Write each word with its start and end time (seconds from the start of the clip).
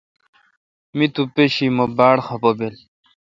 می 0.97 1.07
تو 1.13 1.21
پیشی 1.33 1.67
مہ 1.77 1.85
باڑ 1.97 2.17
خوشال 2.25 2.53
بل۔ 2.57 2.75